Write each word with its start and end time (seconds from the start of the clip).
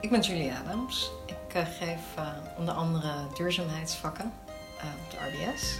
Ik 0.00 0.10
ben 0.10 0.20
Julie 0.20 0.52
Adams. 0.52 1.10
Ik 1.26 1.54
uh, 1.56 1.62
geef 1.78 2.00
uh, 2.18 2.28
onder 2.58 2.74
andere 2.74 3.12
duurzaamheidsvakken 3.36 4.32
uh, 4.76 4.84
op 5.04 5.10
de 5.10 5.16
RBS. 5.16 5.78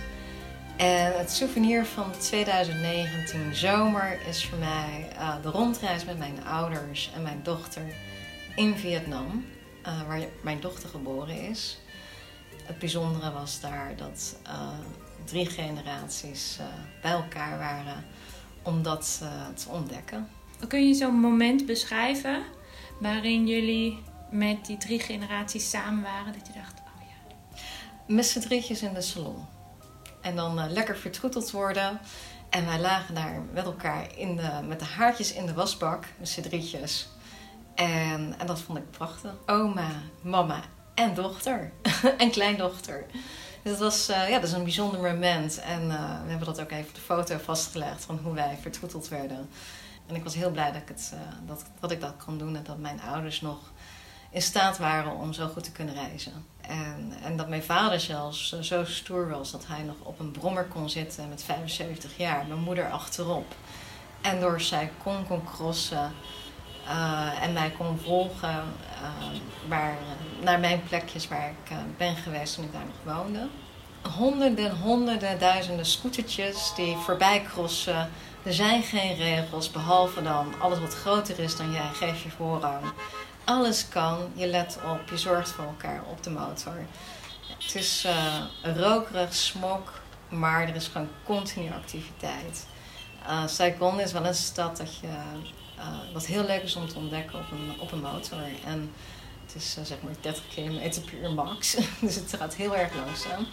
En 0.76 1.18
het 1.18 1.30
souvenir 1.30 1.86
van 1.86 2.10
2019 2.18 3.54
zomer 3.54 4.18
is 4.28 4.46
voor 4.46 4.58
mij 4.58 5.08
de 5.42 5.48
rondreis 5.48 6.04
met 6.04 6.18
mijn 6.18 6.44
ouders 6.44 7.10
en 7.14 7.22
mijn 7.22 7.40
dochter 7.42 7.82
in 8.56 8.76
Vietnam, 8.76 9.44
waar 9.82 10.20
mijn 10.42 10.60
dochter 10.60 10.88
geboren 10.88 11.48
is. 11.48 11.78
Het 12.64 12.78
bijzondere 12.78 13.32
was 13.32 13.60
daar 13.60 13.92
dat 13.96 14.36
drie 15.24 15.46
generaties 15.46 16.58
bij 17.02 17.12
elkaar 17.12 17.58
waren 17.58 18.04
om 18.62 18.82
dat 18.82 19.22
te 19.54 19.68
ontdekken. 19.68 20.28
Kun 20.68 20.88
je 20.88 20.94
zo'n 20.94 21.20
moment 21.20 21.66
beschrijven 21.66 22.42
waarin 22.98 23.46
jullie 23.46 23.98
met 24.30 24.66
die 24.66 24.76
drie 24.76 25.00
generaties 25.00 25.70
samen 25.70 26.02
waren? 26.02 26.32
Dat 26.32 26.46
je 26.46 26.52
dacht, 26.52 26.74
oh 26.78 27.08
ja. 27.08 27.60
Met 28.06 28.26
z'n 28.26 28.40
drietjes 28.40 28.82
in 28.82 28.94
de 28.94 29.00
salon. 29.00 29.46
En 30.20 30.36
dan 30.36 30.58
uh, 30.58 30.64
lekker 30.68 30.96
vertroeteld 30.96 31.50
worden. 31.50 32.00
En 32.50 32.66
wij 32.66 32.80
lagen 32.80 33.14
daar 33.14 33.42
met 33.52 33.64
elkaar 33.64 34.18
in 34.18 34.36
de, 34.36 34.50
met 34.66 34.78
de 34.78 34.84
haartjes 34.84 35.32
in 35.32 35.46
de 35.46 35.54
wasbak, 35.54 36.04
met 36.18 36.28
z'n 36.28 36.40
drietjes. 36.40 37.08
En, 37.74 38.34
en 38.38 38.46
dat 38.46 38.60
vond 38.60 38.78
ik 38.78 38.90
prachtig. 38.90 39.32
Oma, 39.46 39.88
mama 40.20 40.60
en 40.94 41.14
dochter. 41.14 41.72
en 42.18 42.30
kleindochter. 42.30 43.06
Dus 43.62 43.72
dat 43.72 43.78
was 43.78 44.10
uh, 44.10 44.28
ja, 44.28 44.34
dat 44.38 44.48
is 44.48 44.52
een 44.52 44.62
bijzonder 44.62 45.00
moment. 45.00 45.60
En 45.60 45.82
uh, 45.82 46.22
we 46.22 46.28
hebben 46.28 46.46
dat 46.46 46.60
ook 46.60 46.70
even 46.70 46.88
op 46.88 46.94
de 46.94 47.00
foto 47.00 47.38
vastgelegd 47.38 48.04
van 48.04 48.18
hoe 48.22 48.34
wij 48.34 48.58
vertroeteld 48.60 49.08
werden. 49.08 49.48
En 50.06 50.14
ik 50.14 50.24
was 50.24 50.34
heel 50.34 50.50
blij 50.50 50.72
dat 50.72 50.82
ik, 50.82 50.88
het, 50.88 51.12
dat, 51.46 51.64
dat 51.80 51.90
ik 51.90 52.00
dat 52.00 52.14
kon 52.24 52.38
doen 52.38 52.56
en 52.56 52.64
dat 52.64 52.78
mijn 52.78 53.00
ouders 53.00 53.40
nog 53.40 53.58
in 54.30 54.42
staat 54.42 54.78
waren 54.78 55.16
om 55.16 55.32
zo 55.32 55.48
goed 55.48 55.64
te 55.64 55.72
kunnen 55.72 55.94
reizen. 55.94 56.44
En, 56.60 57.12
en 57.22 57.36
dat 57.36 57.48
mijn 57.48 57.62
vader 57.62 58.00
zelfs 58.00 58.60
zo 58.60 58.84
stoer 58.84 59.28
was 59.28 59.50
dat 59.50 59.66
hij 59.66 59.82
nog 59.82 59.96
op 60.02 60.18
een 60.18 60.30
brommer 60.30 60.64
kon 60.64 60.90
zitten 60.90 61.28
met 61.28 61.42
75 61.42 62.16
jaar, 62.16 62.46
mijn 62.46 62.60
moeder 62.60 62.90
achterop. 62.90 63.54
En 64.20 64.40
door 64.40 64.60
zij 64.60 64.90
kon 65.02 65.26
kon 65.26 65.44
crossen 65.44 66.12
uh, 66.86 67.42
en 67.42 67.52
mij 67.52 67.70
kon 67.70 67.98
volgen 68.04 68.64
uh, 69.02 69.38
waar, 69.68 69.96
naar 70.40 70.60
mijn 70.60 70.82
plekjes 70.82 71.28
waar 71.28 71.48
ik 71.48 71.70
uh, 71.72 71.78
ben 71.96 72.16
geweest 72.16 72.54
toen 72.54 72.64
ik 72.64 72.72
daar 72.72 72.84
nog 72.84 73.14
woonde. 73.16 73.48
Honderden, 74.16 74.76
honderden, 74.78 75.38
duizenden 75.38 75.86
scootertjes 75.86 76.72
die 76.76 76.96
voorbij 76.96 77.42
crossen. 77.42 78.10
Er 78.42 78.54
zijn 78.54 78.82
geen 78.82 79.14
regels, 79.14 79.70
behalve 79.70 80.22
dan 80.22 80.54
alles 80.60 80.80
wat 80.80 80.94
groter 80.94 81.38
is 81.38 81.56
dan 81.56 81.72
jij, 81.72 81.88
geef 81.92 82.22
je 82.22 82.30
voorrang. 82.30 82.92
Alles 83.50 83.88
kan, 83.88 84.30
je 84.34 84.46
let 84.46 84.78
op, 84.84 85.08
je 85.08 85.18
zorgt 85.18 85.50
voor 85.50 85.64
elkaar 85.64 86.02
op 86.10 86.22
de 86.22 86.30
motor. 86.30 86.86
Het 87.58 87.74
is 87.74 88.04
uh, 88.06 88.76
rokerig, 88.76 89.34
smok, 89.34 89.92
maar 90.28 90.68
er 90.68 90.74
is 90.74 90.86
gewoon 90.86 91.08
continu 91.24 91.70
activiteit. 91.72 92.66
Uh, 93.22 93.46
Saigon 93.46 94.00
is 94.00 94.12
wel 94.12 94.26
een 94.26 94.34
stad 94.34 94.76
dat, 94.76 94.96
je, 94.96 95.06
uh, 95.06 96.12
wat 96.12 96.26
heel 96.26 96.44
leuk 96.44 96.62
is 96.62 96.76
om 96.76 96.88
te 96.88 96.96
ontdekken 96.96 97.38
op 97.38 97.50
een, 97.50 97.80
op 97.80 97.92
een 97.92 98.00
motor. 98.00 98.38
En 98.64 98.92
het 99.46 99.54
is 99.54 99.78
zeg 99.82 100.02
maar 100.02 100.12
30 100.20 100.42
km 100.48 101.00
per 101.00 101.18
uur 101.20 101.30
max, 101.30 101.76
dus 102.00 102.14
het 102.14 102.34
gaat 102.38 102.54
heel 102.54 102.76
erg 102.76 102.94
langzaam. 102.94 103.46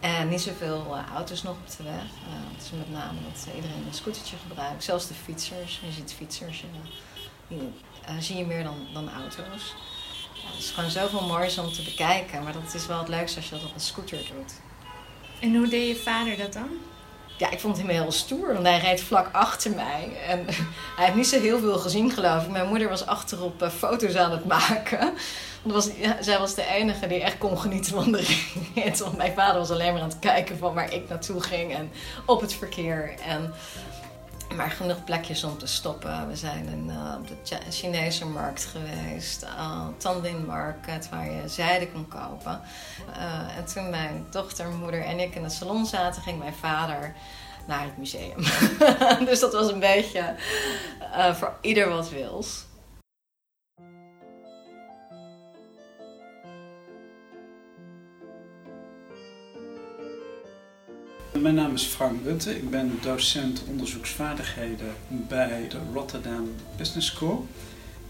En 0.00 0.28
niet 0.28 0.40
zoveel 0.40 0.98
auto's 1.14 1.42
nog 1.42 1.56
op 1.56 1.76
de 1.76 1.82
weg. 1.82 2.04
het 2.54 2.62
is 2.62 2.70
met 2.70 2.90
name 2.90 3.18
dat 3.32 3.54
iedereen 3.54 3.86
een 3.86 3.94
scootertje 3.94 4.36
gebruikt, 4.48 4.84
zelfs 4.84 5.06
de 5.06 5.14
fietsers. 5.14 5.80
Je 5.84 5.92
ziet 5.92 6.12
fietsers 6.12 6.64
uh, 7.50 8.14
zie 8.18 8.36
je 8.36 8.46
meer 8.46 8.64
dan, 8.64 8.76
dan 8.92 9.10
auto's. 9.12 9.74
Ja, 10.34 10.50
het 10.50 10.58
is 10.58 10.70
gewoon 10.70 10.90
zoveel 10.90 11.26
moois 11.26 11.58
om 11.58 11.72
te 11.72 11.82
bekijken. 11.82 12.42
Maar 12.42 12.52
dat 12.52 12.74
is 12.74 12.86
wel 12.86 12.98
het 12.98 13.08
leukste 13.08 13.36
als 13.36 13.48
je 13.48 13.54
dat 13.54 13.64
op 13.64 13.74
een 13.74 13.80
scooter 13.80 14.18
doet. 14.18 14.52
En 15.40 15.56
hoe 15.56 15.68
deed 15.68 15.88
je 15.88 16.02
vader 16.02 16.36
dat 16.36 16.52
dan? 16.52 16.68
Ja, 17.40 17.50
ik 17.50 17.60
vond 17.60 17.78
hem 17.78 17.88
heel 17.88 18.12
stoer, 18.12 18.52
want 18.52 18.66
hij 18.66 18.78
rijdt 18.78 19.00
vlak 19.00 19.28
achter 19.32 19.70
mij. 19.70 20.12
En 20.26 20.44
hij 20.96 21.04
heeft 21.04 21.14
niet 21.14 21.26
zo 21.26 21.40
heel 21.40 21.58
veel 21.58 21.78
gezien, 21.78 22.10
geloof 22.10 22.44
ik. 22.44 22.50
Mijn 22.50 22.68
moeder 22.68 22.88
was 22.88 23.06
achterop 23.06 23.62
uh, 23.62 23.68
foto's 23.68 24.14
aan 24.14 24.30
het 24.30 24.44
maken. 24.44 24.98
Want 25.62 25.74
was, 25.74 25.88
ja, 25.96 26.22
zij 26.22 26.38
was 26.38 26.54
de 26.54 26.66
enige 26.66 27.06
die 27.06 27.22
echt 27.22 27.38
kon 27.38 27.58
genieten 27.58 27.92
van 27.92 28.12
de 28.12 28.38
rit. 28.74 28.98
Want 28.98 29.16
mijn 29.16 29.32
vader 29.32 29.58
was 29.58 29.70
alleen 29.70 29.92
maar 29.92 30.02
aan 30.02 30.08
het 30.08 30.18
kijken 30.18 30.58
van 30.58 30.74
waar 30.74 30.92
ik 30.92 31.08
naartoe 31.08 31.42
ging 31.42 31.74
en 31.74 31.90
op 32.26 32.40
het 32.40 32.54
verkeer. 32.54 33.14
En 33.26 33.54
maar 34.56 34.70
genoeg 34.70 35.04
plekjes 35.04 35.44
om 35.44 35.58
te 35.58 35.66
stoppen. 35.66 36.28
We 36.28 36.36
zijn 36.36 36.68
in, 36.68 36.88
uh, 36.88 37.14
op 37.18 37.28
de 37.28 37.56
Chinese 37.70 38.26
markt 38.26 38.64
geweest, 38.64 39.42
uh, 39.42 39.86
Tandin 39.96 40.46
Market, 40.46 41.08
waar 41.08 41.30
je 41.30 41.48
zijde 41.48 41.88
kon 41.88 42.08
kopen. 42.08 42.60
Uh, 43.08 43.56
en 43.56 43.64
toen 43.74 43.90
mijn 43.90 44.26
dochter, 44.30 44.68
moeder 44.70 45.04
en 45.04 45.20
ik 45.20 45.34
in 45.34 45.42
de 45.42 45.48
salon 45.48 45.86
zaten, 45.86 46.22
ging 46.22 46.38
mijn 46.38 46.54
vader 46.54 47.14
naar 47.66 47.84
het 47.84 47.96
museum. 47.96 48.44
dus 49.28 49.40
dat 49.40 49.52
was 49.52 49.72
een 49.72 49.80
beetje 49.80 50.34
voor 51.32 51.56
ieder 51.60 51.88
wat 51.88 52.10
wils. 52.10 52.64
Mijn 61.40 61.54
naam 61.54 61.74
is 61.74 61.84
Frank 61.84 62.24
Rutte. 62.24 62.56
Ik 62.56 62.70
ben 62.70 62.98
docent 63.02 63.62
onderzoeksvaardigheden 63.68 64.92
bij 65.08 65.66
de 65.68 65.76
Rotterdam 65.92 66.48
Business 66.76 67.06
School. 67.06 67.46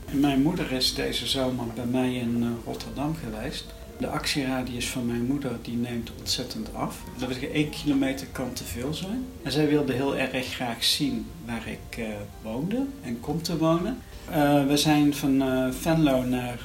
En 0.07 0.21
mijn 0.21 0.43
moeder 0.43 0.73
is 0.73 0.95
deze 0.95 1.27
zomer 1.27 1.67
bij 1.75 1.85
mij 1.85 2.15
in 2.15 2.43
eh, 2.43 2.49
Rotterdam 2.65 3.17
geweest. 3.25 3.65
De 3.99 4.07
actieradius 4.07 4.89
van 4.89 5.07
mijn 5.07 5.27
moeder 5.27 5.59
die 5.63 5.77
neemt 5.77 6.11
ontzettend 6.19 6.75
af. 6.75 7.03
Dat 7.19 7.31
ik 7.31 7.43
één 7.43 7.71
kilometer 7.71 8.27
kan 8.33 8.53
te 8.53 8.65
veel 8.65 8.95
zijn. 8.95 9.27
En 9.43 9.53
zij 9.53 9.69
wilde 9.69 9.93
heel 9.93 10.17
erg 10.17 10.47
graag 10.47 10.85
zien 10.85 11.27
waar 11.47 11.67
ik 11.67 11.99
uh, 11.99 12.07
woonde 12.43 12.87
en 13.03 13.21
kom 13.21 13.43
te 13.43 13.59
wonen. 13.59 13.99
Uh, 14.31 14.67
we 14.67 14.77
zijn 14.77 15.15
van 15.15 15.43
Venlo 15.73 16.23
naar 16.23 16.59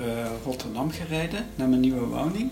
Rotterdam 0.44 0.92
gereden, 0.92 1.46
naar 1.56 1.68
mijn 1.68 1.82
nieuwe 1.82 2.06
woning. 2.06 2.52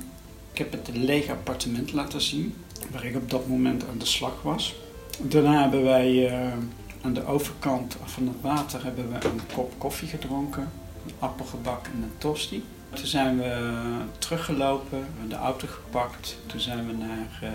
Ik 0.51 0.57
heb 0.57 0.71
het 0.71 0.89
lege 0.93 1.31
appartement 1.31 1.93
laten 1.93 2.21
zien 2.21 2.53
waar 2.93 3.05
ik 3.05 3.15
op 3.15 3.29
dat 3.29 3.47
moment 3.47 3.87
aan 3.87 3.97
de 3.97 4.05
slag 4.05 4.41
was. 4.41 4.75
Daarna 5.21 5.61
hebben 5.61 5.83
wij 5.83 6.31
uh, 6.31 6.53
aan 7.01 7.13
de 7.13 7.25
overkant 7.25 7.97
van 8.03 8.27
het 8.27 8.41
water 8.41 8.83
hebben 8.83 9.09
we 9.09 9.25
een 9.25 9.41
kop 9.53 9.73
koffie 9.77 10.07
gedronken, 10.07 10.71
een 11.05 11.13
appelgebak 11.19 11.85
en 11.85 12.03
een 12.03 12.17
tosti. 12.17 12.63
Toen 12.93 13.05
zijn 13.05 13.37
we 13.37 13.71
teruggelopen, 14.17 15.05
we 15.21 15.27
de 15.27 15.35
auto 15.35 15.67
gepakt. 15.67 16.37
Toen 16.45 16.59
zijn 16.59 16.87
we 16.87 16.93
naar 16.93 17.39
uh, 17.43 17.49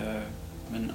mijn 0.69 0.91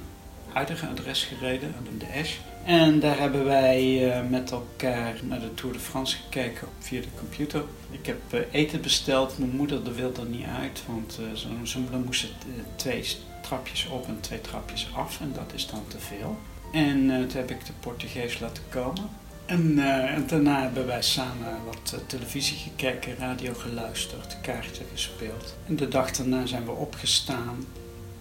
huidige 0.53 0.87
adres 0.87 1.23
gereden, 1.23 1.73
aan 1.77 1.97
de 1.97 2.05
Esch. 2.05 2.37
En 2.65 2.99
daar 2.99 3.19
hebben 3.19 3.45
wij 3.45 4.07
uh, 4.07 4.29
met 4.29 4.51
elkaar 4.51 5.15
naar 5.23 5.39
de 5.39 5.53
Tour 5.53 5.73
de 5.73 5.79
France 5.79 6.17
gekeken 6.17 6.67
via 6.79 7.01
de 7.01 7.07
computer. 7.17 7.63
Ik 7.91 8.05
heb 8.05 8.19
uh, 8.33 8.39
eten 8.51 8.81
besteld. 8.81 9.37
Mijn 9.37 9.55
moeder 9.55 9.93
wilde 9.93 10.21
er 10.21 10.27
niet 10.27 10.45
uit, 10.59 10.83
want 10.87 11.19
zijn 11.63 11.81
moeder 11.81 11.99
moest 11.99 12.27
twee 12.75 13.05
trapjes 13.41 13.87
op 13.87 14.07
en 14.07 14.17
twee 14.19 14.41
trapjes 14.41 14.89
af 14.95 15.21
en 15.21 15.31
dat 15.33 15.53
is 15.53 15.67
dan 15.67 15.83
te 15.87 15.99
veel. 15.99 16.37
En 16.73 17.07
toen 17.07 17.37
heb 17.37 17.51
ik 17.51 17.65
de 17.65 17.73
Portugees 17.79 18.39
laten 18.39 18.63
komen. 18.69 19.09
En, 19.45 19.79
en, 19.79 20.27
daarna 20.27 20.61
hebben 20.61 20.85
wij 20.85 21.01
samen 21.01 21.65
wat 21.65 21.95
televisie 22.07 22.57
gekeken, 22.57 23.15
radio 23.17 23.53
geluisterd, 23.53 24.41
kaartje 24.41 24.83
gespeeld. 24.91 25.55
En 25.67 25.75
de 25.75 25.87
dag 25.87 26.11
daarna 26.11 26.45
zijn 26.45 26.65
we 26.65 26.71
opgestaan 26.71 27.65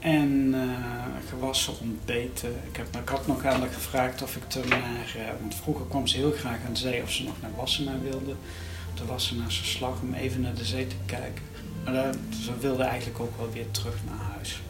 en 0.05 0.55
gewassen, 1.29 1.75
ontbeten. 1.81 2.51
Ik, 2.71 2.77
heb, 2.77 2.97
ik 3.03 3.09
had 3.09 3.27
nog 3.27 3.45
aan 3.45 3.61
haar 3.61 3.71
gevraagd 3.73 4.23
of 4.23 4.37
ik 4.37 4.55
er 4.55 4.69
naar, 4.69 5.17
want 5.41 5.55
vroeger 5.55 5.87
kwam 5.87 6.07
ze 6.07 6.17
heel 6.17 6.33
graag 6.33 6.59
aan 6.67 6.73
de 6.73 6.79
zee 6.79 7.03
of 7.03 7.11
ze 7.11 7.25
nog 7.25 7.35
naar 7.43 7.51
Wassenaar 7.57 8.03
wilde. 8.03 8.35
De 8.95 9.05
Wassenaarse 9.05 9.65
slag 9.65 10.01
om 10.03 10.15
even 10.15 10.41
naar 10.41 10.55
de 10.55 10.65
zee 10.65 10.87
te 10.87 10.95
kijken. 11.07 11.45
Maar 11.85 12.15
ze 12.45 12.59
wilde 12.61 12.83
eigenlijk 12.83 13.21
ook 13.21 13.37
wel 13.37 13.51
weer 13.53 13.71
terug 13.71 13.95
naar 14.07 14.31
huis. 14.35 14.61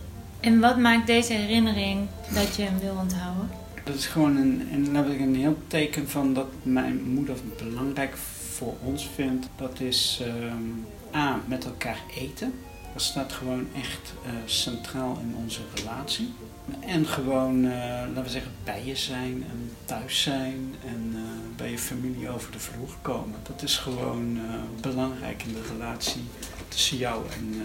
En 0.40 0.60
wat 0.60 0.78
maakt 0.78 1.06
deze 1.06 1.32
herinnering 1.32 2.08
dat 2.34 2.56
je 2.56 2.62
hem 2.62 2.78
wil 2.78 2.96
onthouden? 3.00 3.48
Dat 3.84 3.94
is 3.94 4.06
gewoon 4.06 4.36
een, 4.36 4.68
een, 4.72 5.20
een 5.20 5.34
heel 5.34 5.58
teken 5.66 6.08
van 6.08 6.34
dat 6.34 6.48
mijn 6.62 7.02
moeder 7.02 7.36
belangrijk 7.58 8.16
voor 8.50 8.74
ons 8.82 9.08
vindt. 9.14 9.48
Dat 9.56 9.80
is 9.80 10.22
um, 10.26 10.86
A, 11.14 11.40
met 11.46 11.64
elkaar 11.64 11.98
eten. 12.16 12.54
Dat 12.94 13.02
staat 13.02 13.32
gewoon 13.32 13.68
echt 13.76 14.12
uh, 14.26 14.32
centraal 14.44 15.18
in 15.20 15.36
onze 15.36 15.60
relatie. 15.74 16.34
En 16.80 17.06
gewoon, 17.06 17.64
uh, 17.64 17.72
laten 18.06 18.22
we 18.22 18.28
zeggen, 18.28 18.52
bij 18.64 18.84
je 18.84 18.96
zijn 18.96 19.44
en 19.50 19.76
thuis 19.84 20.22
zijn 20.22 20.74
en 20.86 21.12
uh, 21.14 21.20
bij 21.56 21.70
je 21.70 21.78
familie 21.78 22.28
over 22.28 22.52
de 22.52 22.58
vloer 22.58 22.94
komen. 23.02 23.38
Dat 23.42 23.62
is 23.62 23.76
gewoon 23.76 24.38
belangrijk 24.80 25.42
in 25.42 25.52
de 25.52 25.62
relatie 25.72 26.24
tussen 26.68 26.96
jou 26.96 27.24
en 27.30 27.62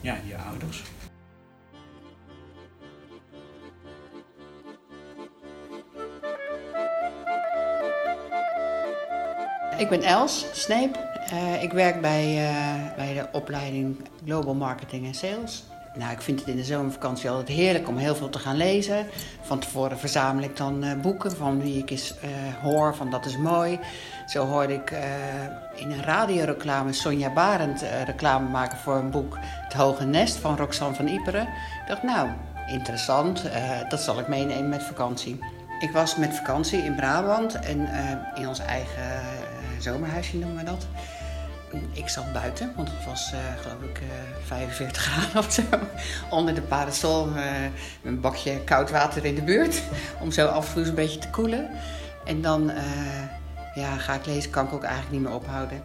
ja, 0.00 0.18
je 0.26 0.36
ouders. 0.36 0.82
Ik 9.78 9.88
ben 9.88 10.02
Els 10.02 10.46
Sneep 10.52 11.07
Uh, 11.32 11.62
ik 11.62 11.72
werk 11.72 12.00
bij, 12.00 12.50
uh, 12.50 12.96
bij 12.96 13.14
de 13.14 13.28
opleiding 13.32 14.08
Global 14.24 14.54
Marketing 14.54 15.06
en 15.06 15.14
Sales. 15.14 15.64
Nou, 15.94 16.12
ik 16.12 16.22
vind 16.22 16.40
het 16.40 16.48
in 16.48 16.56
de 16.56 16.64
zomervakantie 16.64 17.30
altijd 17.30 17.48
heerlijk 17.48 17.88
om 17.88 17.96
heel 17.96 18.14
veel 18.14 18.28
te 18.28 18.38
gaan 18.38 18.56
lezen. 18.56 19.06
Van 19.40 19.58
tevoren 19.58 19.98
verzamel 19.98 20.42
ik 20.42 20.56
dan 20.56 20.84
uh, 20.84 20.92
boeken 20.94 21.32
van 21.36 21.60
wie 21.60 21.78
ik 21.78 21.90
eens 21.90 22.14
hoor 22.62 22.96
van 22.96 23.10
dat 23.10 23.26
is 23.26 23.36
mooi. 23.36 23.78
Zo 24.26 24.46
hoorde 24.46 24.74
ik 24.74 24.90
in 25.74 25.90
een 25.90 26.02
radioreclame 26.02 26.92
Sonja 26.92 27.32
Barend 27.32 27.84
reclame 28.04 28.48
maken 28.48 28.78
voor 28.78 28.96
een 28.96 29.10
boek 29.10 29.36
Het 29.40 29.72
Hoge 29.72 30.04
Nest 30.04 30.36
van 30.36 30.56
Roxanne 30.56 30.94
van 30.94 31.08
Iperen. 31.08 31.42
Ik 31.42 31.88
dacht, 31.88 32.02
nou, 32.02 32.28
interessant, 32.66 33.42
dat 33.88 34.00
zal 34.00 34.18
ik 34.18 34.28
meenemen 34.28 34.68
met 34.68 34.82
vakantie. 34.82 35.38
Ik 35.80 35.90
was 35.90 36.16
met 36.16 36.34
vakantie 36.34 36.84
in 36.84 36.94
Brabant 36.94 37.54
en 37.54 37.88
in 38.34 38.48
ons 38.48 38.58
eigen 38.58 39.20
zomerhuisje 39.78 40.36
noemen 40.36 40.56
we 40.56 40.64
dat. 40.64 40.86
Ik 41.92 42.08
zat 42.08 42.32
buiten, 42.32 42.72
want 42.76 42.88
het 42.90 43.04
was 43.04 43.32
uh, 43.32 43.38
geloof 43.62 43.82
ik 43.82 44.00
uh, 44.00 44.08
45 44.44 45.02
graden 45.02 45.38
of 45.38 45.52
zo. 45.52 45.62
Onder 46.30 46.54
de 46.54 46.62
parasol 46.62 47.28
uh, 47.28 47.34
met 47.34 47.72
een 48.02 48.20
bakje 48.20 48.60
koud 48.64 48.90
water 48.90 49.24
in 49.24 49.34
de 49.34 49.42
buurt. 49.42 49.82
Om 50.20 50.30
zo 50.30 50.46
af 50.46 50.68
en 50.68 50.74
toe 50.74 50.84
een 50.84 50.94
beetje 50.94 51.18
te 51.18 51.30
koelen. 51.30 51.70
En 52.24 52.40
dan 52.40 52.70
ja, 53.74 53.96
ga 53.96 54.14
ik 54.14 54.26
lezen, 54.26 54.50
kan 54.50 54.66
ik 54.66 54.72
ook 54.72 54.82
eigenlijk 54.82 55.12
niet 55.12 55.22
meer 55.22 55.34
ophouden. 55.34 55.84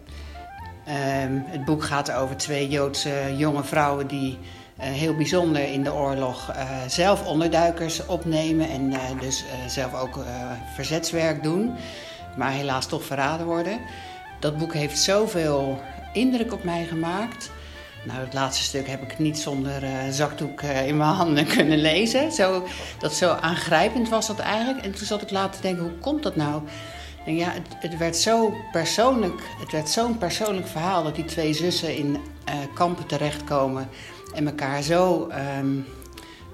Ehm, 0.85 1.39
het 1.45 1.65
boek 1.65 1.83
gaat 1.83 2.11
over 2.11 2.37
twee 2.37 2.69
Joodse 2.69 3.33
jonge 3.37 3.63
vrouwen 3.63 4.07
die 4.07 4.39
heel 4.77 5.15
bijzonder 5.15 5.71
in 5.71 5.83
de 5.83 5.93
oorlog 5.93 6.51
zelf 6.87 7.25
onderduikers 7.25 8.05
opnemen. 8.05 8.69
En 8.69 8.93
dus 9.19 9.45
zelf 9.67 9.93
ook 9.93 10.19
verzetswerk 10.75 11.43
doen 11.43 11.75
maar 12.35 12.51
helaas 12.51 12.85
toch 12.85 13.03
verraden 13.03 13.45
worden. 13.45 13.79
Dat 14.43 14.57
boek 14.57 14.73
heeft 14.73 14.99
zoveel 14.99 15.81
indruk 16.13 16.53
op 16.53 16.63
mij 16.63 16.85
gemaakt. 16.85 17.51
Nou, 18.03 18.19
het 18.19 18.33
laatste 18.33 18.63
stuk 18.63 18.87
heb 18.87 19.01
ik 19.01 19.19
niet 19.19 19.37
zonder 19.37 19.83
uh, 19.83 19.89
zakdoek 20.09 20.61
uh, 20.61 20.87
in 20.87 20.97
mijn 20.97 21.09
handen 21.09 21.45
kunnen 21.55 21.77
lezen. 21.77 22.31
Zo, 22.31 22.67
dat 22.99 23.13
zo 23.13 23.31
aangrijpend 23.31 24.09
was 24.09 24.27
dat 24.27 24.39
eigenlijk. 24.39 24.85
En 24.85 24.91
toen 24.91 25.05
zat 25.05 25.21
ik 25.21 25.31
later 25.31 25.55
te 25.55 25.61
denken, 25.61 25.83
hoe 25.83 25.97
komt 25.97 26.23
dat 26.23 26.35
nou? 26.35 26.61
Ja, 27.25 27.49
het, 27.49 27.67
het 27.79 27.97
werd 27.97 28.15
zo 28.15 28.53
persoonlijk. 28.71 29.41
Het 29.59 29.71
werd 29.71 29.89
zo'n 29.89 30.17
persoonlijk 30.17 30.67
verhaal 30.67 31.03
dat 31.03 31.15
die 31.15 31.25
twee 31.25 31.53
zussen 31.53 31.95
in 31.95 32.07
uh, 32.09 32.53
kampen 32.73 33.05
terechtkomen 33.05 33.89
en 34.35 34.47
elkaar 34.47 34.81
zo 34.81 35.29
um, 35.59 35.85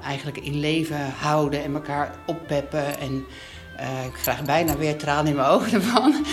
eigenlijk 0.03 0.37
in 0.37 0.59
leven 0.59 1.13
houden 1.19 1.63
en 1.63 1.73
elkaar 1.73 2.15
oppeppen 2.25 2.99
en 2.99 3.25
ik 4.05 4.13
krijg 4.21 4.43
bijna 4.43 4.77
weer 4.77 4.97
tranen 4.97 5.27
in 5.27 5.35
mijn 5.35 5.49
ogen 5.55 5.73
ervan. 5.73 6.25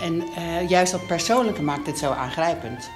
En 0.00 0.14
uh, 0.14 0.68
juist 0.68 0.92
dat 0.92 1.06
persoonlijke 1.06 1.62
maakt 1.62 1.86
het 1.86 1.98
zo 1.98 2.10
aangrijpend. 2.10 2.90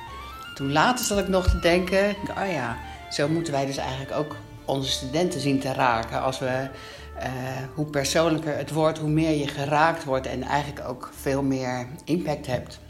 Toen 0.54 0.72
later 0.72 1.04
zat 1.04 1.18
ik 1.18 1.28
nog 1.28 1.48
te 1.48 1.58
denken, 1.58 2.16
oh 2.38 2.52
ja, 2.52 2.76
zo 3.10 3.28
moeten 3.28 3.52
wij 3.52 3.66
dus 3.66 3.76
eigenlijk 3.76 4.12
ook 4.12 4.36
onze 4.64 4.90
studenten 4.90 5.40
zien 5.40 5.60
te 5.60 5.72
raken. 5.72 6.22
Als 6.22 6.38
we, 6.38 6.68
uh, 7.16 7.24
hoe 7.74 7.86
persoonlijker 7.86 8.56
het 8.56 8.70
wordt, 8.70 8.98
hoe 8.98 9.08
meer 9.08 9.38
je 9.38 9.48
geraakt 9.48 10.04
wordt 10.04 10.26
en 10.26 10.42
eigenlijk 10.42 10.88
ook 10.88 11.10
veel 11.20 11.42
meer 11.42 11.86
impact 12.04 12.46
hebt. 12.46 12.80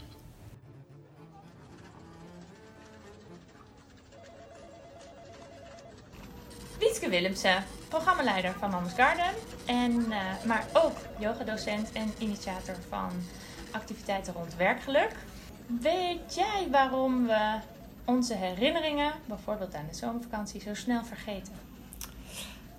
Wietske 6.79 7.09
Willemsen, 7.09 7.63
programmaleider 7.87 8.55
van 8.59 8.69
Mama's 8.69 8.93
Garden. 8.93 9.31
En, 9.65 9.91
uh, 9.91 10.17
maar 10.45 10.65
ook 10.73 10.97
yogadocent 11.17 11.91
en 11.91 12.13
initiator 12.17 12.75
van 12.89 13.09
activiteiten 13.73 14.33
rond 14.33 14.55
werkgeluk. 14.55 15.15
Weet 15.81 16.35
jij 16.35 16.67
waarom 16.71 17.27
we 17.27 17.59
onze 18.05 18.35
herinneringen, 18.35 19.11
bijvoorbeeld 19.25 19.75
aan 19.75 19.85
de 19.89 19.95
zomervakantie, 19.95 20.61
zo 20.61 20.73
snel 20.73 21.03
vergeten? 21.03 21.53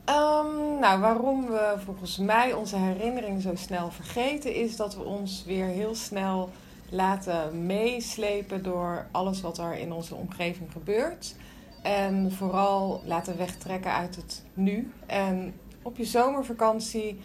Um, 0.08 0.78
nou, 0.78 1.00
waarom 1.00 1.46
we 1.46 1.74
volgens 1.84 2.18
mij 2.18 2.52
onze 2.52 2.76
herinneringen 2.76 3.40
zo 3.40 3.54
snel 3.54 3.90
vergeten, 3.90 4.54
is 4.54 4.76
dat 4.76 4.94
we 4.94 5.02
ons 5.02 5.44
weer 5.44 5.66
heel 5.66 5.94
snel 5.94 6.50
laten 6.90 7.66
meeslepen 7.66 8.62
door 8.62 9.06
alles 9.10 9.40
wat 9.40 9.58
er 9.58 9.74
in 9.74 9.92
onze 9.92 10.14
omgeving 10.14 10.72
gebeurt. 10.72 11.34
En 11.82 12.32
vooral 12.32 13.02
laten 13.04 13.36
wegtrekken 13.36 13.92
uit 13.92 14.16
het 14.16 14.42
nu. 14.54 14.92
En 15.06 15.54
op 15.82 15.96
je 15.96 16.04
zomervakantie 16.04 17.20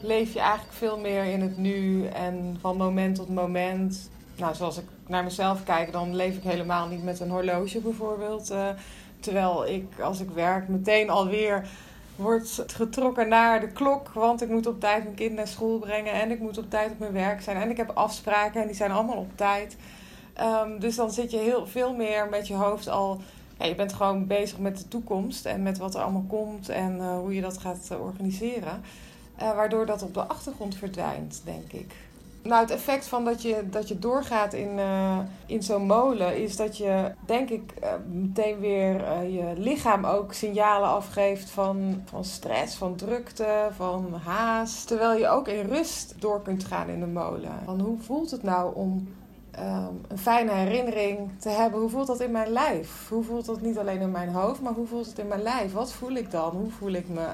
leef 0.00 0.32
je 0.32 0.40
eigenlijk 0.40 0.72
veel 0.72 0.98
meer 0.98 1.24
in 1.24 1.40
het 1.40 1.58
nu 1.58 2.06
en 2.06 2.56
van 2.60 2.76
moment 2.76 3.14
tot 3.14 3.28
moment. 3.28 4.10
Nou, 4.36 4.54
zoals 4.54 4.78
ik 4.78 4.84
naar 5.06 5.24
mezelf 5.24 5.64
kijk, 5.64 5.92
dan 5.92 6.14
leef 6.14 6.36
ik 6.36 6.42
helemaal 6.42 6.88
niet 6.88 7.04
met 7.04 7.20
een 7.20 7.30
horloge 7.30 7.80
bijvoorbeeld. 7.80 8.50
Uh, 8.50 8.68
terwijl 9.20 9.66
ik, 9.66 10.00
als 10.00 10.20
ik 10.20 10.30
werk, 10.30 10.68
meteen 10.68 11.10
alweer 11.10 11.68
wordt 12.16 12.64
getrokken 12.66 13.28
naar 13.28 13.60
de 13.60 13.68
klok. 13.68 14.08
Want 14.08 14.42
ik 14.42 14.48
moet 14.48 14.66
op 14.66 14.80
tijd 14.80 15.02
mijn 15.02 15.14
kind 15.14 15.34
naar 15.34 15.48
school 15.48 15.78
brengen 15.78 16.12
en 16.12 16.30
ik 16.30 16.40
moet 16.40 16.58
op 16.58 16.70
tijd 16.70 16.90
op 16.90 16.98
mijn 16.98 17.12
werk 17.12 17.42
zijn. 17.42 17.56
En 17.56 17.70
ik 17.70 17.76
heb 17.76 17.90
afspraken 17.90 18.60
en 18.60 18.66
die 18.66 18.76
zijn 18.76 18.90
allemaal 18.90 19.16
op 19.16 19.30
tijd. 19.34 19.76
Um, 20.40 20.78
dus 20.78 20.96
dan 20.96 21.10
zit 21.10 21.30
je 21.30 21.38
heel 21.38 21.66
veel 21.66 21.94
meer 21.94 22.28
met 22.28 22.46
je 22.46 22.54
hoofd 22.54 22.88
al 22.88 23.20
ja, 23.58 23.66
je 23.66 23.74
bent 23.74 23.92
gewoon 23.92 24.26
bezig 24.26 24.58
met 24.58 24.78
de 24.78 24.88
toekomst 24.88 25.46
en 25.46 25.62
met 25.62 25.78
wat 25.78 25.94
er 25.94 26.00
allemaal 26.00 26.24
komt 26.28 26.68
en 26.68 26.96
uh, 26.96 27.18
hoe 27.18 27.34
je 27.34 27.40
dat 27.40 27.58
gaat 27.58 27.88
uh, 27.92 28.00
organiseren. 28.00 28.82
Uh, 29.42 29.54
waardoor 29.54 29.86
dat 29.86 30.02
op 30.02 30.14
de 30.14 30.22
achtergrond 30.22 30.74
verdwijnt, 30.74 31.40
denk 31.44 31.72
ik. 31.72 31.94
Nou, 32.42 32.60
het 32.60 32.70
effect 32.70 33.06
van 33.06 33.24
dat 33.24 33.42
je, 33.42 33.68
dat 33.70 33.88
je 33.88 33.98
doorgaat 33.98 34.52
in, 34.52 34.78
in 35.46 35.62
zo'n 35.62 35.86
molen 35.86 36.42
is 36.42 36.56
dat 36.56 36.76
je, 36.76 37.12
denk 37.26 37.50
ik, 37.50 37.74
meteen 38.12 38.58
weer 38.60 39.22
je 39.22 39.52
lichaam 39.56 40.04
ook 40.04 40.32
signalen 40.32 40.88
afgeeft 40.88 41.50
van, 41.50 42.02
van 42.04 42.24
stress, 42.24 42.76
van 42.76 42.96
drukte, 42.96 43.68
van 43.76 44.14
haast. 44.24 44.86
Terwijl 44.86 45.18
je 45.18 45.28
ook 45.28 45.48
in 45.48 45.66
rust 45.66 46.14
door 46.18 46.42
kunt 46.42 46.64
gaan 46.64 46.88
in 46.88 47.00
de 47.00 47.06
molen. 47.06 47.52
Van 47.64 47.80
hoe 47.80 47.98
voelt 47.98 48.30
het 48.30 48.42
nou 48.42 48.74
om 48.74 49.08
um, 49.58 50.00
een 50.08 50.18
fijne 50.18 50.52
herinnering 50.52 51.30
te 51.38 51.48
hebben. 51.48 51.80
Hoe 51.80 51.90
voelt 51.90 52.06
dat 52.06 52.20
in 52.20 52.30
mijn 52.30 52.52
lijf? 52.52 53.08
Hoe 53.08 53.24
voelt 53.24 53.46
dat 53.46 53.60
niet 53.60 53.78
alleen 53.78 54.00
in 54.00 54.10
mijn 54.10 54.28
hoofd, 54.28 54.60
maar 54.60 54.72
hoe 54.72 54.86
voelt 54.86 55.06
het 55.06 55.18
in 55.18 55.28
mijn 55.28 55.42
lijf? 55.42 55.72
Wat 55.72 55.92
voel 55.92 56.12
ik 56.12 56.30
dan? 56.30 56.50
Hoe 56.50 56.70
voel 56.70 56.92
ik 56.92 57.08
me? 57.08 57.26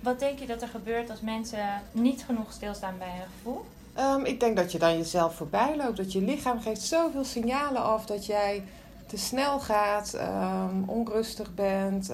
Wat 0.00 0.18
denk 0.18 0.38
je 0.38 0.46
dat 0.46 0.62
er 0.62 0.68
gebeurt 0.68 1.10
als 1.10 1.20
mensen 1.20 1.82
niet 1.92 2.24
genoeg 2.24 2.52
stilstaan 2.52 2.94
bij 2.98 3.10
hun 3.10 3.26
gevoel? 3.36 3.64
Um, 3.98 4.24
ik 4.24 4.40
denk 4.40 4.56
dat 4.56 4.72
je 4.72 4.78
dan 4.78 4.96
jezelf 4.96 5.34
voorbij 5.34 5.76
loopt. 5.76 5.96
Dat 5.96 6.12
je 6.12 6.20
lichaam 6.20 6.60
geeft 6.60 6.80
zoveel 6.80 7.24
signalen 7.24 7.82
af 7.82 8.06
dat 8.06 8.26
jij 8.26 8.62
te 9.06 9.16
snel 9.16 9.60
gaat, 9.60 10.14
um, 10.14 10.84
onrustig 10.86 11.54
bent. 11.54 12.10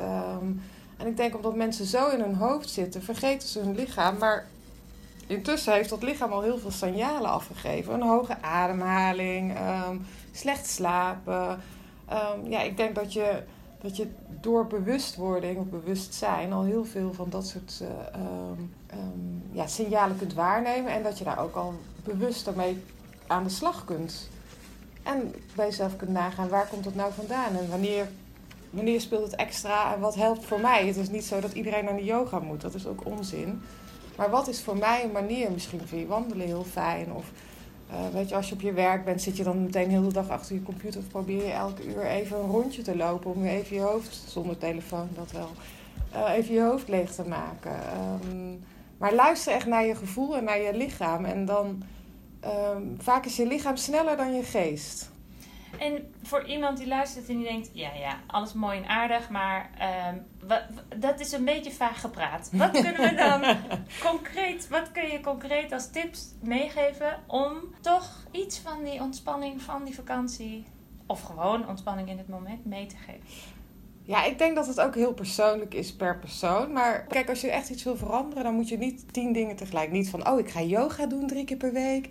en 0.96 1.06
ik 1.06 1.16
denk 1.16 1.36
omdat 1.36 1.54
mensen 1.54 1.86
zo 1.86 2.08
in 2.08 2.20
hun 2.20 2.34
hoofd 2.34 2.70
zitten, 2.70 3.02
vergeten 3.02 3.48
ze 3.48 3.58
hun 3.58 3.74
lichaam. 3.74 4.18
Maar 4.18 4.46
intussen 5.26 5.72
heeft 5.72 5.90
dat 5.90 6.02
lichaam 6.02 6.32
al 6.32 6.42
heel 6.42 6.58
veel 6.58 6.70
signalen 6.70 7.30
afgegeven. 7.30 7.94
Een 7.94 8.02
hoge 8.02 8.36
ademhaling, 8.40 9.56
slecht 10.32 10.66
slapen. 10.66 11.60
Ja, 12.48 12.60
ik 12.60 12.76
denk 12.76 12.94
dat 12.94 13.12
je, 13.12 13.42
dat 13.80 13.96
je 13.96 14.06
door 14.40 14.66
bewustwording 14.66 15.58
of 15.58 15.66
bewustzijn 15.66 16.52
al 16.52 16.64
heel 16.64 16.84
veel 16.84 17.12
van 17.12 17.30
dat 17.30 17.46
soort 17.46 17.80
uh, 17.82 17.88
um, 18.98 19.42
ja, 19.52 19.66
signalen 19.66 20.18
kunt 20.18 20.34
waarnemen. 20.34 20.92
En 20.92 21.02
dat 21.02 21.18
je 21.18 21.24
daar 21.24 21.38
ook 21.38 21.54
al 21.54 21.74
bewust 22.04 22.54
mee 22.54 22.82
aan 23.26 23.44
de 23.44 23.50
slag 23.50 23.84
kunt. 23.84 24.28
En 25.02 25.34
bij 25.54 25.66
jezelf 25.66 25.96
kunt 25.96 26.10
nagaan 26.10 26.48
waar 26.48 26.66
komt 26.66 26.84
het 26.84 26.94
nou 26.94 27.12
vandaan 27.12 27.56
en 27.56 27.70
wanneer, 27.70 28.08
wanneer 28.70 29.00
speelt 29.00 29.24
het 29.30 29.36
extra 29.36 29.94
en 29.94 30.00
wat 30.00 30.14
helpt 30.14 30.44
voor 30.44 30.60
mij. 30.60 30.86
Het 30.86 30.96
is 30.96 31.10
niet 31.10 31.24
zo 31.24 31.40
dat 31.40 31.52
iedereen 31.52 31.84
naar 31.84 31.96
de 31.96 32.04
yoga 32.04 32.38
moet, 32.38 32.60
dat 32.60 32.74
is 32.74 32.86
ook 32.86 33.06
onzin. 33.06 33.62
Maar 34.16 34.30
wat 34.30 34.48
is 34.48 34.62
voor 34.62 34.76
mij 34.76 35.04
een 35.04 35.12
manier? 35.12 35.52
Misschien 35.52 35.80
vind 35.84 36.00
je 36.00 36.06
wandelen 36.06 36.46
heel 36.46 36.64
fijn. 36.64 37.12
Of 37.12 37.30
uh, 37.90 38.08
weet 38.12 38.28
je, 38.28 38.34
als 38.34 38.48
je 38.48 38.54
op 38.54 38.60
je 38.60 38.72
werk 38.72 39.04
bent, 39.04 39.22
zit 39.22 39.36
je 39.36 39.44
dan 39.44 39.62
meteen 39.62 39.90
heel 39.90 40.02
de 40.02 40.12
dag 40.12 40.28
achter 40.28 40.54
je 40.54 40.62
computer. 40.62 41.00
Of 41.00 41.08
probeer 41.08 41.44
je 41.44 41.52
elke 41.52 41.86
uur 41.86 42.06
even 42.06 42.38
een 42.38 42.50
rondje 42.50 42.82
te 42.82 42.96
lopen 42.96 43.34
om 43.34 43.44
even 43.44 43.76
je 43.76 43.82
hoofd, 43.82 44.24
zonder 44.26 44.58
telefoon 44.58 45.08
dat 45.14 45.32
wel, 45.32 45.50
uh, 46.14 46.32
even 46.36 46.54
je 46.54 46.62
hoofd 46.62 46.88
leeg 46.88 47.14
te 47.14 47.28
maken. 47.28 47.72
Um, 48.32 48.64
maar 48.98 49.14
luister 49.14 49.52
echt 49.52 49.66
naar 49.66 49.86
je 49.86 49.94
gevoel 49.94 50.36
en 50.36 50.44
naar 50.44 50.60
je 50.60 50.76
lichaam. 50.76 51.24
En 51.24 51.44
dan, 51.44 51.82
um, 52.44 52.96
vaak 52.98 53.24
is 53.24 53.36
je 53.36 53.46
lichaam 53.46 53.76
sneller 53.76 54.16
dan 54.16 54.34
je 54.34 54.42
geest. 54.42 55.10
En 55.78 56.14
voor 56.22 56.44
iemand 56.44 56.78
die 56.78 56.86
luistert 56.86 57.28
en 57.28 57.36
die 57.36 57.46
denkt: 57.46 57.70
ja, 57.72 57.94
ja, 57.94 58.20
alles 58.26 58.52
mooi 58.52 58.78
en 58.78 58.88
aardig, 58.88 59.30
maar 59.30 59.70
um, 60.08 60.26
wat, 60.48 60.62
dat 60.96 61.20
is 61.20 61.32
een 61.32 61.44
beetje 61.44 61.72
vaag 61.72 62.00
gepraat. 62.00 62.50
Wat 62.52 62.70
kunnen 62.70 63.00
we 63.00 63.14
dan 63.14 63.56
concreet, 64.10 64.68
wat 64.68 64.92
kun 64.92 65.10
je 65.10 65.20
concreet 65.20 65.72
als 65.72 65.90
tips 65.90 66.34
meegeven 66.42 67.18
om 67.26 67.56
toch 67.80 68.24
iets 68.30 68.58
van 68.58 68.84
die 68.84 69.00
ontspanning 69.00 69.62
van 69.62 69.84
die 69.84 69.94
vakantie, 69.94 70.64
of 71.06 71.22
gewoon 71.22 71.68
ontspanning 71.68 72.08
in 72.08 72.18
het 72.18 72.28
moment, 72.28 72.64
mee 72.64 72.86
te 72.86 72.96
geven? 72.96 73.54
Ja, 74.06 74.24
ik 74.24 74.38
denk 74.38 74.54
dat 74.54 74.66
het 74.66 74.80
ook 74.80 74.94
heel 74.94 75.14
persoonlijk 75.14 75.74
is 75.74 75.94
per 75.94 76.18
persoon. 76.18 76.72
Maar 76.72 77.06
kijk, 77.06 77.28
als 77.28 77.40
je 77.40 77.50
echt 77.50 77.70
iets 77.70 77.84
wil 77.84 77.96
veranderen, 77.96 78.44
dan 78.44 78.54
moet 78.54 78.68
je 78.68 78.78
niet 78.78 79.12
tien 79.12 79.32
dingen 79.32 79.56
tegelijk. 79.56 79.90
Niet 79.90 80.10
van, 80.10 80.28
oh, 80.28 80.38
ik 80.38 80.50
ga 80.50 80.60
yoga 80.62 81.06
doen 81.06 81.26
drie 81.26 81.44
keer 81.44 81.56
per 81.56 81.72
week. 81.72 82.08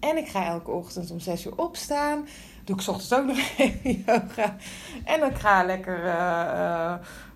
En 0.00 0.16
ik 0.16 0.28
ga 0.28 0.46
elke 0.46 0.70
ochtend 0.70 1.10
om 1.10 1.20
6 1.20 1.46
uur 1.46 1.56
opstaan. 1.56 2.26
Doe 2.70 2.78
ik 2.78 2.88
ochtends 2.88 3.12
ook 3.12 3.26
nog 3.26 3.38
even 3.58 4.02
yoga. 4.06 4.56
En 5.04 5.22
ik 5.22 5.36
ga 5.36 5.64
lekker, 5.64 6.04
eh, 6.04 6.40
eh, 6.40 6.94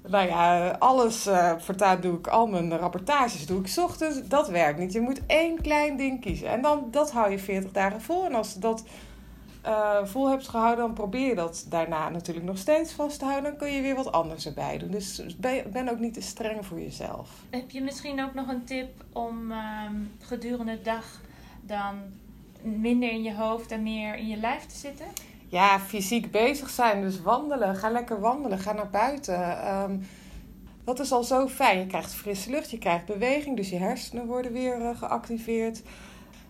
nou 0.08 0.26
ja, 0.26 0.70
alles 0.70 1.26
uh, 1.26 2.00
doe 2.00 2.18
ik. 2.18 2.26
Al 2.26 2.46
mijn 2.46 2.78
rapportages 2.78 3.46
doe 3.46 3.60
ik 3.60 3.74
ochtends. 3.76 4.28
Dat 4.28 4.48
werkt 4.48 4.78
niet. 4.78 4.92
Je 4.92 5.00
moet 5.00 5.20
één 5.26 5.60
klein 5.60 5.96
ding 5.96 6.20
kiezen. 6.20 6.48
En 6.48 6.62
dan, 6.62 6.88
dat 6.90 7.12
hou 7.12 7.30
je 7.30 7.38
40 7.38 7.72
dagen 7.72 8.00
vol. 8.00 8.24
En 8.24 8.34
als 8.34 8.54
dat 8.54 8.84
uh, 9.66 10.04
vol 10.04 10.28
hebt 10.30 10.48
gehouden, 10.48 10.84
dan 10.84 10.94
probeer 10.94 11.28
je 11.28 11.34
dat 11.34 11.66
daarna 11.68 12.08
natuurlijk 12.08 12.46
nog 12.46 12.58
steeds 12.58 12.92
vast 12.92 13.18
te 13.18 13.24
houden. 13.24 13.50
Dan 13.50 13.58
kun 13.58 13.72
je 13.72 13.82
weer 13.82 13.94
wat 13.94 14.12
anders 14.12 14.46
erbij 14.46 14.78
doen. 14.78 14.90
Dus 14.90 15.22
ben, 15.72 15.88
ook 15.88 15.98
niet 15.98 16.14
te 16.14 16.22
streng 16.22 16.66
voor 16.66 16.80
jezelf. 16.80 17.30
Heb 17.50 17.70
je 17.70 17.82
misschien 17.82 18.24
ook 18.24 18.34
nog 18.34 18.48
een 18.48 18.64
tip 18.64 19.04
om 19.12 19.50
uh, 19.50 19.58
gedurende 20.18 20.76
de 20.76 20.82
dag 20.82 21.20
dan 21.60 21.94
minder 22.64 23.10
in 23.10 23.22
je 23.22 23.34
hoofd 23.34 23.70
en 23.70 23.82
meer 23.82 24.16
in 24.16 24.28
je 24.28 24.36
lijf 24.36 24.66
te 24.66 24.76
zitten? 24.76 25.06
Ja, 25.48 25.80
fysiek 25.80 26.30
bezig 26.30 26.70
zijn. 26.70 27.02
Dus 27.02 27.22
wandelen. 27.22 27.76
Ga 27.76 27.90
lekker 27.90 28.20
wandelen. 28.20 28.58
Ga 28.58 28.72
naar 28.72 28.90
buiten. 28.90 29.68
Um, 29.74 30.06
dat 30.84 31.00
is 31.00 31.12
al 31.12 31.24
zo 31.24 31.48
fijn. 31.48 31.78
Je 31.78 31.86
krijgt 31.86 32.14
frisse 32.14 32.50
lucht, 32.50 32.70
je 32.70 32.78
krijgt 32.78 33.06
beweging, 33.06 33.56
dus 33.56 33.70
je 33.70 33.76
hersenen 33.76 34.26
worden 34.26 34.52
weer 34.52 34.80
uh, 34.80 34.98
geactiveerd. 34.98 35.82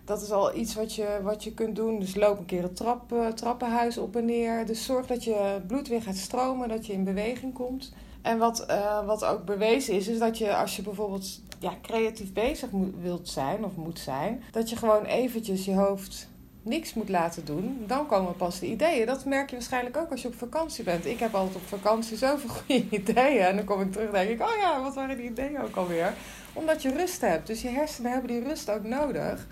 Dat 0.05 0.21
is 0.21 0.31
al 0.31 0.55
iets 0.55 0.75
wat 0.75 0.95
je, 0.95 1.19
wat 1.23 1.43
je 1.43 1.53
kunt 1.53 1.75
doen. 1.75 1.99
Dus 1.99 2.15
loop 2.15 2.37
een 2.37 2.45
keer 2.45 2.63
het 2.63 2.75
trap, 2.75 3.13
uh, 3.13 3.27
trappenhuis 3.27 3.97
op 3.97 4.15
en 4.15 4.25
neer. 4.25 4.65
Dus 4.65 4.85
zorg 4.85 5.07
dat 5.07 5.23
je 5.23 5.61
bloed 5.67 5.87
weer 5.87 6.01
gaat 6.01 6.15
stromen, 6.15 6.69
dat 6.69 6.85
je 6.85 6.93
in 6.93 7.03
beweging 7.03 7.53
komt. 7.53 7.93
En 8.21 8.37
wat, 8.37 8.65
uh, 8.69 9.05
wat 9.05 9.25
ook 9.25 9.45
bewezen 9.45 9.93
is, 9.93 10.07
is 10.07 10.19
dat 10.19 10.37
je 10.37 10.55
als 10.55 10.75
je 10.75 10.81
bijvoorbeeld 10.81 11.41
ja, 11.65 11.73
creatief 11.81 12.33
bezig 12.33 12.69
wilt 13.01 13.29
zijn 13.29 13.65
of 13.65 13.75
moet 13.75 13.99
zijn, 13.99 14.43
dat 14.51 14.69
je 14.69 14.75
gewoon 14.75 15.05
eventjes 15.05 15.65
je 15.65 15.73
hoofd 15.73 16.29
niks 16.61 16.93
moet 16.93 17.09
laten 17.09 17.45
doen, 17.45 17.83
dan 17.87 18.07
komen 18.07 18.35
pas 18.35 18.59
de 18.59 18.65
ideeën. 18.65 19.05
Dat 19.05 19.25
merk 19.25 19.49
je 19.49 19.55
waarschijnlijk 19.55 19.97
ook 19.97 20.11
als 20.11 20.21
je 20.21 20.27
op 20.27 20.35
vakantie 20.35 20.83
bent. 20.83 21.05
Ik 21.05 21.19
heb 21.19 21.35
altijd 21.35 21.55
op 21.55 21.67
vakantie 21.67 22.17
zoveel 22.17 22.49
goede 22.57 22.85
ideeën. 22.89 23.41
En 23.41 23.55
dan 23.55 23.65
kom 23.65 23.81
ik 23.81 23.91
terug 23.91 24.07
en 24.07 24.13
denk 24.13 24.29
ik, 24.29 24.41
oh 24.41 24.57
ja, 24.61 24.81
wat 24.81 24.95
waren 24.95 25.17
die 25.17 25.29
ideeën 25.29 25.61
ook 25.61 25.75
alweer? 25.75 26.13
Omdat 26.53 26.81
je 26.81 26.91
rust 26.91 27.21
hebt. 27.21 27.47
Dus 27.47 27.61
je 27.61 27.69
hersenen 27.69 28.11
hebben 28.11 28.31
die 28.31 28.43
rust 28.43 28.69
ook 28.69 28.83
nodig 28.83 29.47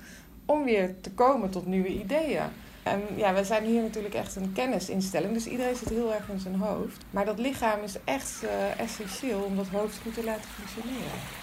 om 0.45 0.63
weer 0.63 0.95
te 1.01 1.11
komen 1.11 1.49
tot 1.49 1.65
nieuwe 1.65 1.99
ideeën. 1.99 2.49
En 2.83 3.01
ja, 3.15 3.33
we 3.33 3.43
zijn 3.43 3.63
hier 3.63 3.81
natuurlijk 3.81 4.13
echt 4.13 4.35
een 4.35 4.53
kennisinstelling, 4.53 5.33
dus 5.33 5.47
iedereen 5.47 5.75
zit 5.75 5.89
heel 5.89 6.13
erg 6.13 6.29
in 6.29 6.39
zijn 6.39 6.55
hoofd. 6.55 7.05
Maar 7.09 7.25
dat 7.25 7.39
lichaam 7.39 7.83
is 7.83 7.95
echt 8.03 8.43
uh, 8.43 8.79
essentieel 8.79 9.41
om 9.41 9.55
dat 9.55 9.67
hoofd 9.67 9.99
goed 10.03 10.13
te 10.13 10.23
laten 10.23 10.49
functioneren. 10.49 11.42